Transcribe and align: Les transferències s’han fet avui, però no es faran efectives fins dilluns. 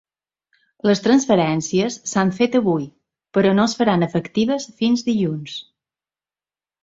Les 0.89 1.01
transferències 1.07 1.97
s’han 2.11 2.31
fet 2.37 2.57
avui, 2.59 2.87
però 3.37 3.51
no 3.59 3.65
es 3.71 3.77
faran 3.81 4.05
efectives 4.07 4.67
fins 4.79 5.05
dilluns. 5.11 5.59